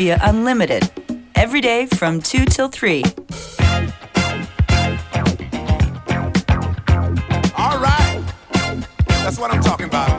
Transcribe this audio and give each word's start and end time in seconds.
via 0.00 0.18
Unlimited 0.22 0.90
every 1.34 1.60
day 1.60 1.84
from 1.84 2.22
2 2.22 2.46
till 2.46 2.68
3. 2.68 3.02
All 7.54 7.78
right. 7.78 8.24
That's 9.06 9.38
what 9.38 9.52
I'm 9.52 9.60
talking 9.60 9.84
about. 9.84 10.09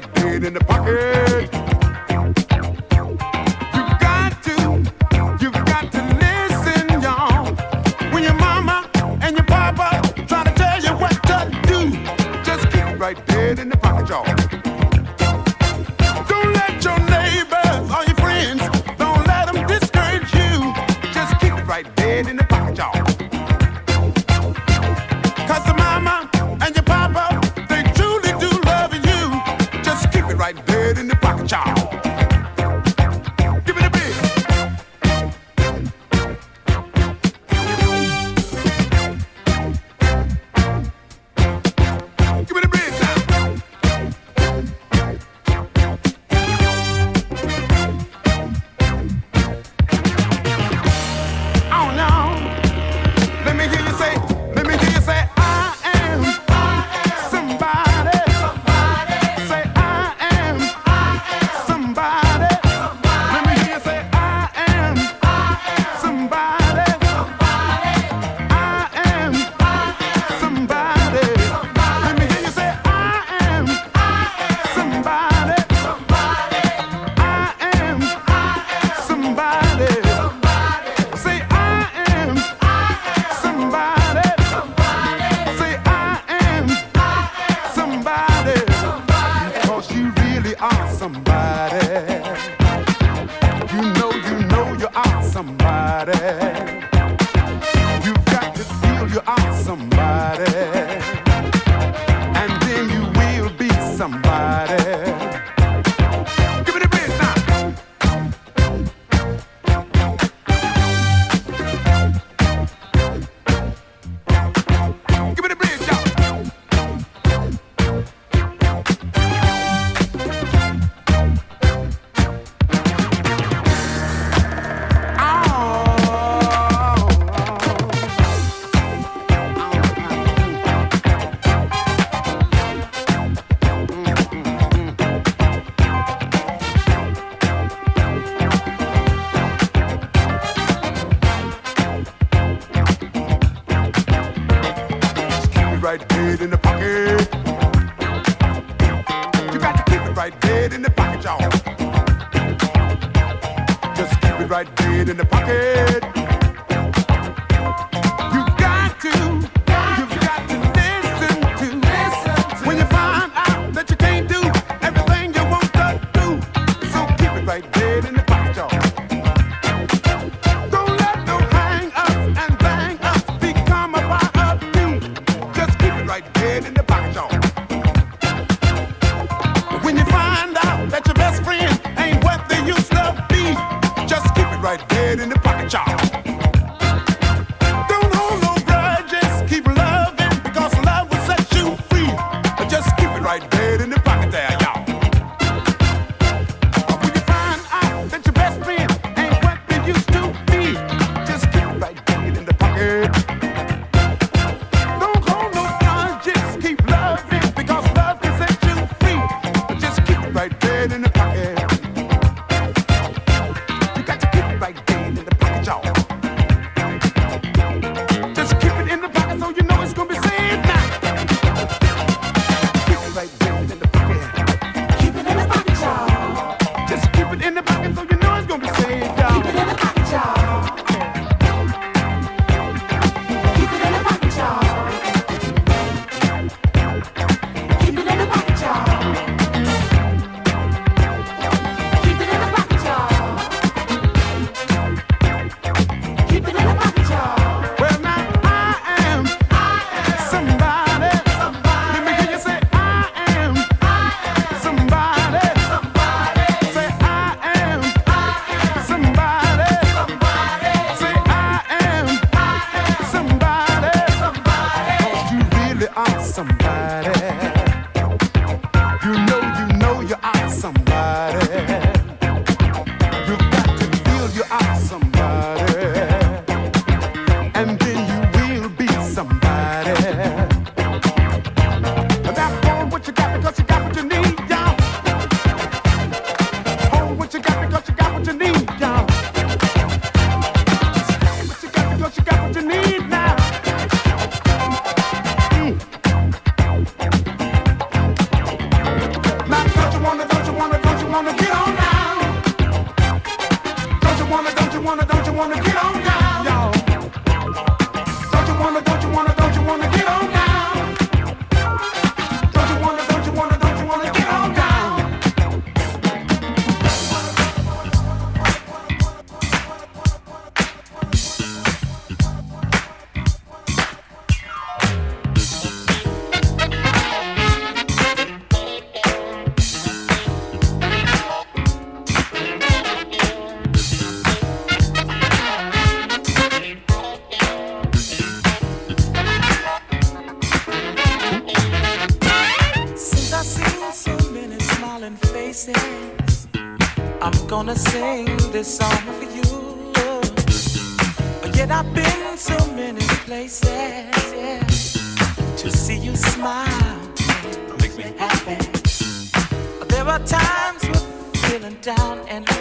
right 0.00 0.14
pain 0.14 0.44
in 0.44 0.54
the 0.54 0.60
pocket. 0.60 1.57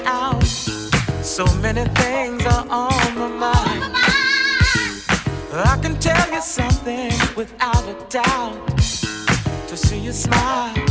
out. 0.06 0.44
So 1.24 1.46
many 1.62 1.86
things 2.02 2.46
are 2.46 2.66
on 2.70 3.16
my 3.16 3.28
mind. 3.28 3.84
I 5.54 5.78
can 5.82 5.98
tell 6.00 6.32
you 6.32 6.42
something 6.42 7.12
without 7.36 7.84
a 7.88 7.96
doubt. 8.10 8.78
To 9.68 9.76
see 9.76 10.00
you 10.00 10.14
smile 10.14 10.87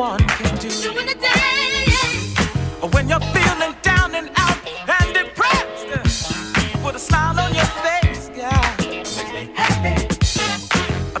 one 0.00 0.18
can 0.28 0.56
do. 0.56 0.70
When, 0.94 1.08
yeah. 1.08 2.86
when 2.94 3.06
you're 3.10 3.26
feeling 3.36 3.74
down 3.82 4.14
and 4.14 4.30
out 4.36 4.58
and 4.96 5.12
depressed, 5.12 5.88
put 6.82 6.94
a 6.94 6.98
smile 6.98 7.38
on 7.38 7.54
your 7.54 7.70
face, 7.84 8.30
yeah. 8.34 8.76
Makes 8.78 9.18
me 9.34 9.50
happy. 9.54 10.08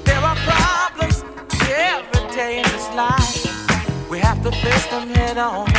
There 0.08 0.22
are 0.30 0.36
problems 0.48 1.22
every 1.68 2.34
day 2.34 2.62
in 2.62 2.68
this 2.72 2.88
life. 2.96 4.08
We 4.08 4.18
have 4.20 4.42
to 4.44 4.50
face 4.50 4.86
them 4.86 5.08
head 5.08 5.36
on. 5.36 5.69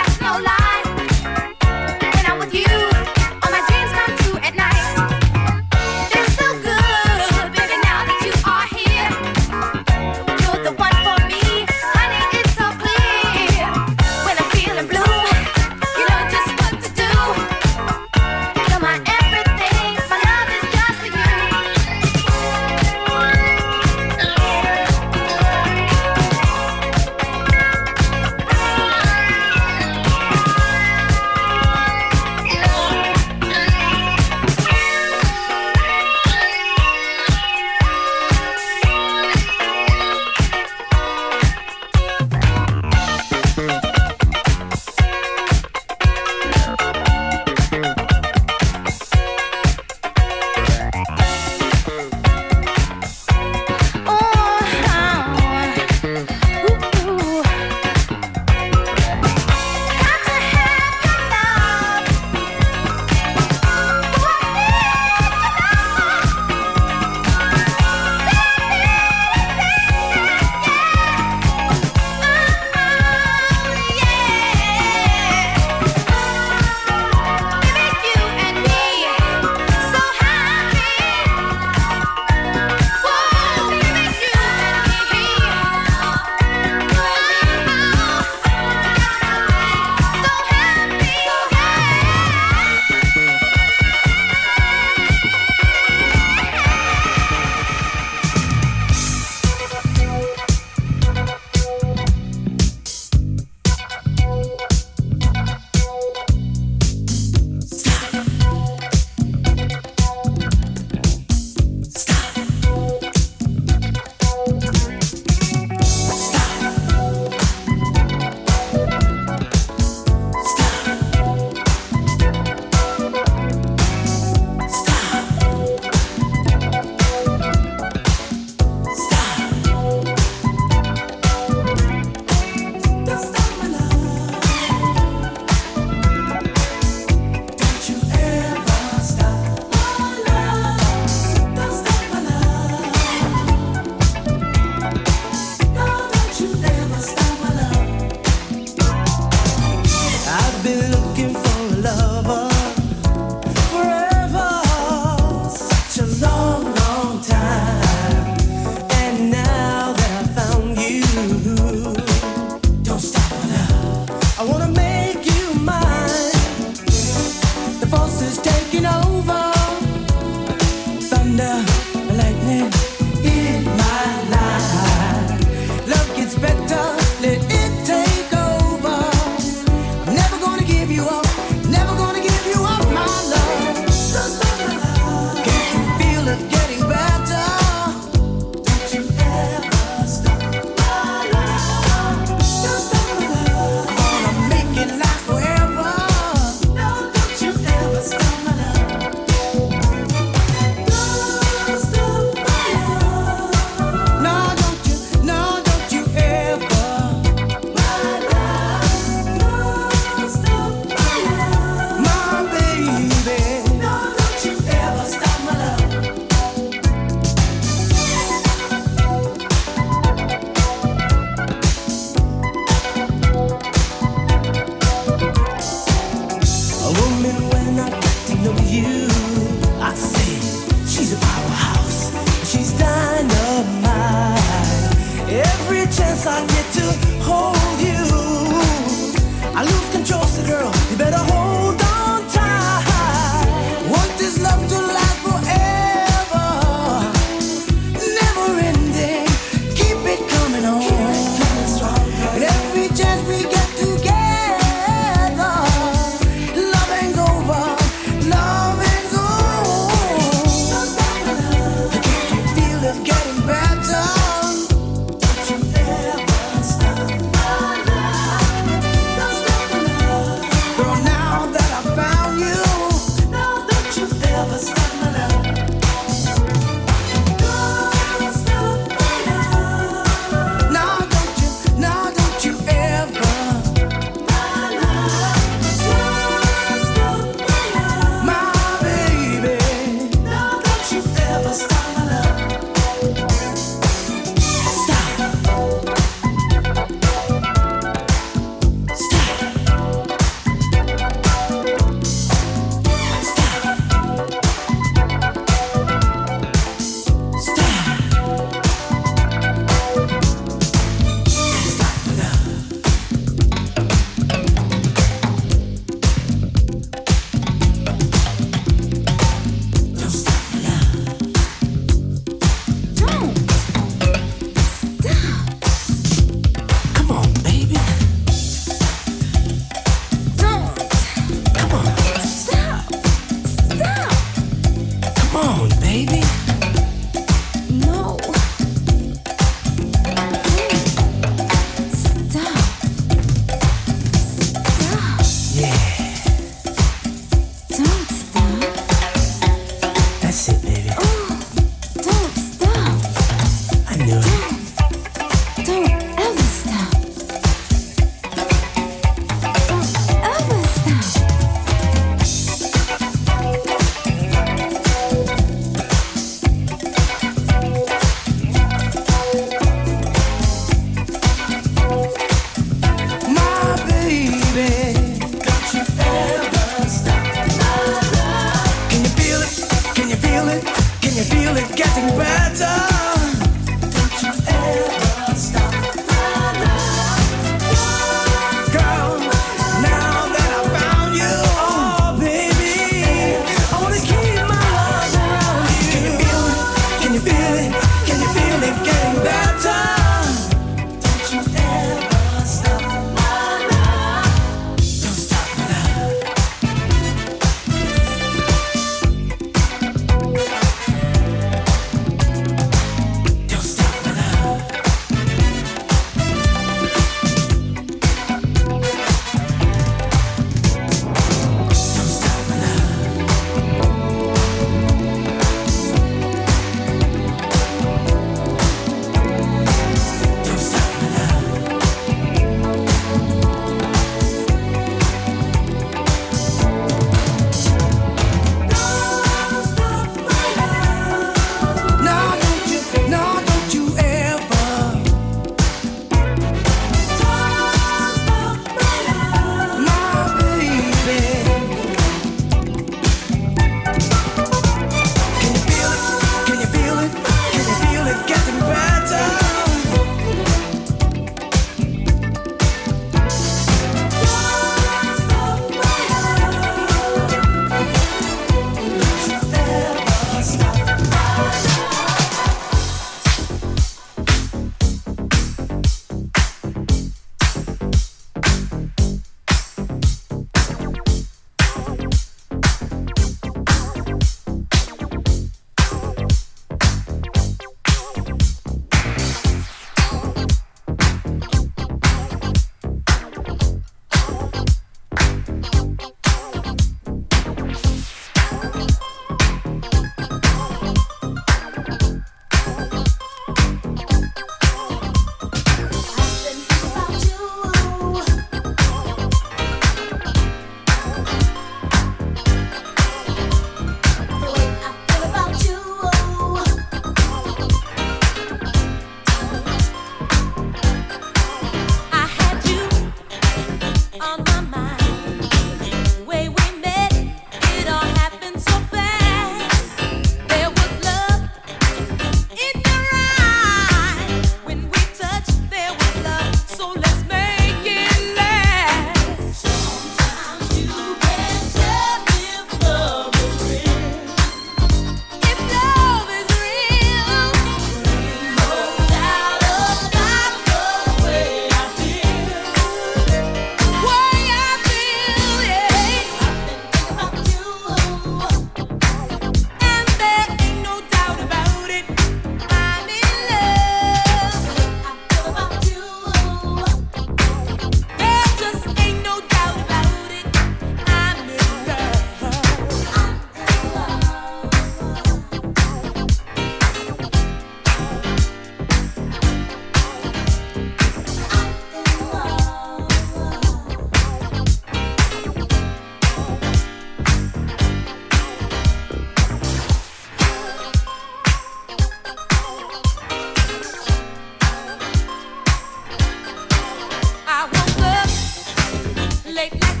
late 599.51 599.73
night. 599.81 600.00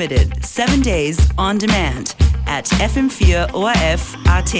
FM4 0.00 0.08
Unlimited, 0.08 0.42
seven 0.42 0.80
days 0.80 1.30
on 1.36 1.58
demand 1.58 2.14
at 2.46 2.64
FM4 2.64 3.52
ORF 3.52 4.16
AT. 4.28 4.54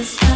You 0.00 0.29